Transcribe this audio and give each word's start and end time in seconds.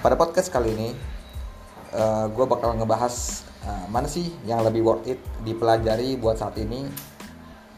pada 0.00 0.16
podcast 0.16 0.48
kali 0.48 0.72
ini 0.72 0.88
uh, 1.92 2.24
gue 2.32 2.44
bakal 2.48 2.72
ngebahas 2.72 3.44
uh, 3.68 3.84
mana 3.92 4.08
sih 4.08 4.32
yang 4.48 4.64
lebih 4.64 4.80
worth 4.80 5.04
it 5.04 5.20
dipelajari 5.44 6.16
buat 6.16 6.40
saat 6.40 6.56
ini 6.56 6.88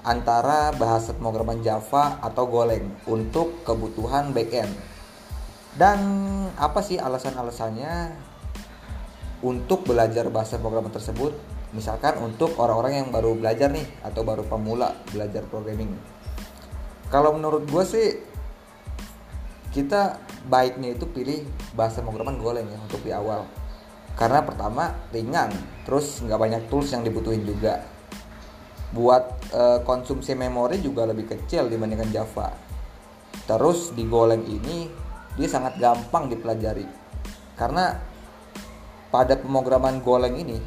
antara 0.07 0.71
bahasa 0.75 1.15
pemrograman 1.15 1.63
Java 1.63 2.23
atau 2.23 2.47
Golang 2.47 2.91
untuk 3.07 3.63
kebutuhan 3.63 4.35
backend. 4.35 4.71
Dan 5.73 5.99
apa 6.59 6.83
sih 6.83 6.99
alasan-alasannya 6.99 8.15
untuk 9.43 9.87
belajar 9.87 10.27
bahasa 10.31 10.59
pemrograman 10.59 10.95
tersebut? 10.95 11.35
Misalkan 11.73 12.21
untuk 12.23 12.55
orang-orang 12.61 13.03
yang 13.03 13.09
baru 13.09 13.35
belajar 13.35 13.73
nih 13.73 13.87
atau 14.05 14.23
baru 14.23 14.45
pemula 14.45 14.95
belajar 15.11 15.43
programming. 15.49 15.91
Kalau 17.09 17.35
menurut 17.35 17.65
gue 17.67 17.85
sih 17.87 18.07
kita 19.73 20.21
baiknya 20.47 20.95
itu 20.95 21.07
pilih 21.07 21.45
bahasa 21.75 22.03
pemrograman 22.03 22.39
Golang 22.39 22.67
ya 22.67 22.79
untuk 22.79 23.03
di 23.03 23.11
awal. 23.15 23.47
Karena 24.15 24.45
pertama 24.45 24.93
ringan 25.11 25.49
terus 25.89 26.21
nggak 26.21 26.39
banyak 26.41 26.63
tools 26.69 26.93
yang 26.93 27.03
dibutuhin 27.03 27.43
juga. 27.43 27.81
Buat 28.93 29.25
e, 29.49 29.63
konsumsi 29.89 30.37
memori 30.37 30.79
juga 30.85 31.09
lebih 31.09 31.27
kecil 31.27 31.67
dibandingkan 31.73 32.13
Java. 32.13 32.53
Terus 33.49 33.97
di 33.97 34.05
Golang 34.05 34.45
ini 34.45 34.87
dia 35.35 35.49
sangat 35.49 35.81
gampang 35.81 36.29
dipelajari. 36.29 36.85
Karena 37.57 37.97
pada 39.09 39.37
pemrograman 39.37 40.05
Golang 40.05 40.37
ini 40.37 40.61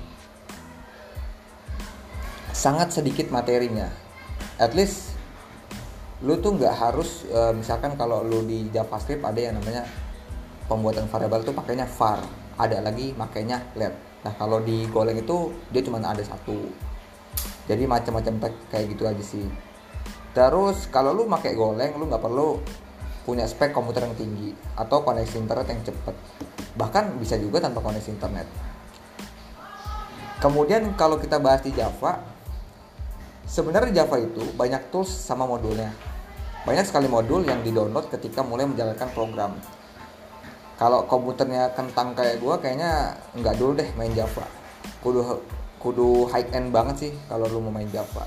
sangat 2.53 2.97
sedikit 2.97 3.29
materinya. 3.29 3.89
At 4.57 4.73
least 4.73 5.14
lu 6.23 6.39
tuh 6.39 6.55
nggak 6.55 6.71
harus 6.71 7.27
e, 7.27 7.51
misalkan 7.51 7.99
kalau 7.99 8.23
lu 8.23 8.47
di 8.47 8.71
JavaScript 8.71 9.19
ada 9.19 9.39
yang 9.39 9.59
namanya 9.59 9.83
pembuatan 10.71 11.11
variabel 11.11 11.43
tuh 11.43 11.51
pakainya 11.51 11.83
var 11.99 12.23
ada 12.55 12.79
lagi 12.79 13.11
makainya 13.19 13.59
let. 13.75 13.91
Nah 14.23 14.31
kalau 14.39 14.63
di 14.63 14.87
Golang 14.87 15.19
itu 15.19 15.51
dia 15.75 15.83
cuma 15.83 15.99
ada 15.99 16.23
satu. 16.23 16.55
Jadi 17.67 17.83
macam-macam 17.83 18.47
kayak 18.71 18.85
gitu 18.95 19.03
aja 19.03 19.23
sih. 19.25 19.43
Terus 20.31 20.87
kalau 20.87 21.11
lu 21.11 21.27
pakai 21.27 21.51
Golang 21.51 21.99
lu 21.99 22.07
nggak 22.07 22.23
perlu 22.23 22.63
punya 23.27 23.43
spek 23.49 23.73
komputer 23.73 24.05
yang 24.05 24.15
tinggi 24.15 24.53
atau 24.77 25.01
koneksi 25.01 25.35
internet 25.41 25.65
yang 25.65 25.81
cepat 25.81 26.15
bahkan 26.77 27.15
bisa 27.17 27.39
juga 27.39 27.63
tanpa 27.63 27.81
koneksi 27.81 28.09
internet. 28.13 28.47
Kemudian 30.43 30.93
kalau 30.93 31.17
kita 31.17 31.41
bahas 31.41 31.63
di 31.65 31.73
Java 31.73 32.34
Sebenarnya 33.45 34.03
Java 34.03 34.17
itu 34.17 34.41
banyak 34.57 34.89
tools 34.89 35.09
sama 35.09 35.45
modulnya. 35.45 35.93
Banyak 36.65 36.85
sekali 36.89 37.05
modul 37.05 37.45
yang 37.45 37.61
di-download 37.61 38.09
ketika 38.09 38.41
mulai 38.41 38.65
menjalankan 38.65 39.05
program. 39.13 39.53
Kalau 40.81 41.05
komputernya 41.05 41.71
kentang 41.77 42.17
kayak 42.17 42.41
gue, 42.41 42.55
kayaknya 42.57 43.15
nggak 43.37 43.55
dulu 43.55 43.77
deh 43.77 43.89
main 43.95 44.11
Java. 44.17 44.49
Kudu 44.99 45.21
kudu 45.77 46.25
high 46.33 46.49
end 46.57 46.73
banget 46.73 46.95
sih 46.97 47.11
kalau 47.29 47.45
lu 47.45 47.61
mau 47.61 47.69
main 47.69 47.87
Java. 47.93 48.25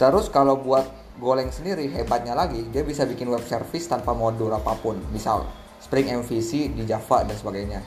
Terus 0.00 0.32
kalau 0.32 0.56
buat 0.60 0.88
Golang 1.16 1.48
sendiri 1.48 1.88
hebatnya 1.88 2.36
lagi, 2.36 2.60
dia 2.68 2.84
bisa 2.84 3.08
bikin 3.08 3.32
web 3.32 3.40
service 3.44 3.88
tanpa 3.88 4.12
modul 4.12 4.52
apa 4.52 4.76
pun. 4.80 5.00
Misal 5.12 5.48
Spring 5.80 6.12
MVC 6.12 6.72
di 6.72 6.84
Java 6.84 7.24
dan 7.24 7.36
sebagainya. 7.36 7.80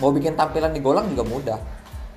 Mau 0.00 0.12
bikin 0.12 0.36
tampilan 0.36 0.72
di 0.72 0.80
Golang 0.80 1.12
juga 1.12 1.24
mudah 1.24 1.58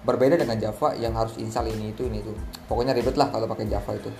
berbeda 0.06 0.38
dengan 0.38 0.62
Java 0.62 0.94
yang 0.96 1.18
harus 1.18 1.36
install 1.42 1.74
ini 1.74 1.92
itu 1.92 2.06
ini 2.06 2.22
itu 2.22 2.32
pokoknya 2.70 2.94
ribet 2.94 3.18
lah 3.18 3.34
kalau 3.34 3.50
pakai 3.50 3.66
Java 3.66 3.92
itu. 3.98 4.14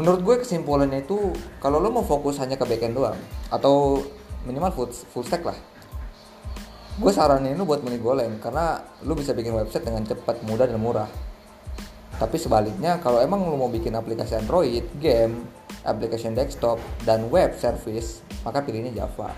Menurut 0.00 0.20
gue 0.24 0.34
kesimpulannya 0.42 1.04
itu 1.04 1.36
kalau 1.60 1.82
lo 1.82 1.92
mau 1.92 2.06
fokus 2.06 2.40
hanya 2.40 2.56
ke 2.56 2.64
backend 2.64 2.96
doang 2.96 3.18
atau 3.52 4.00
minimal 4.46 4.70
full, 4.72 4.88
full 4.90 5.26
stack 5.26 5.42
lah 5.44 5.58
gue 6.98 7.12
saranin 7.14 7.54
lo 7.54 7.62
buat 7.62 7.78
milih 7.86 8.02
Golang 8.02 8.42
karena 8.42 8.82
lo 9.06 9.14
bisa 9.14 9.30
bikin 9.30 9.54
website 9.54 9.86
dengan 9.86 10.02
cepat 10.02 10.42
mudah 10.42 10.66
dan 10.66 10.82
murah. 10.82 11.06
Tapi 12.18 12.34
sebaliknya 12.34 12.98
kalau 12.98 13.22
emang 13.22 13.46
lo 13.46 13.54
mau 13.54 13.70
bikin 13.70 13.94
aplikasi 13.94 14.34
Android, 14.34 14.82
game, 14.98 15.46
aplikasi 15.86 16.34
desktop, 16.34 16.82
dan 17.06 17.30
web 17.30 17.54
service, 17.54 18.26
maka 18.42 18.66
pilihnya 18.66 18.90
Java. 18.90 19.30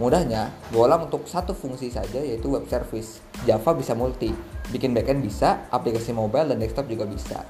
Mudahnya, 0.00 0.48
Golang 0.72 1.12
untuk 1.12 1.28
satu 1.28 1.52
fungsi 1.52 1.92
saja 1.92 2.24
yaitu 2.24 2.48
web 2.48 2.64
service. 2.64 3.20
Java 3.44 3.76
bisa 3.76 3.92
multi, 3.92 4.32
bikin 4.72 4.96
backend 4.96 5.20
bisa, 5.20 5.68
aplikasi 5.68 6.16
mobile 6.16 6.48
dan 6.48 6.56
desktop 6.56 6.88
juga 6.88 7.04
bisa. 7.04 7.44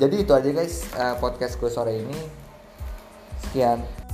Jadi 0.00 0.24
itu 0.24 0.32
aja 0.32 0.48
guys 0.48 0.88
eh, 0.96 1.14
podcast 1.20 1.60
gue 1.60 1.68
sore 1.68 2.00
ini. 2.00 2.16
Sekian. 3.44 4.05